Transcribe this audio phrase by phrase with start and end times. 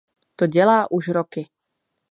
[0.35, 1.47] To dělá už roky.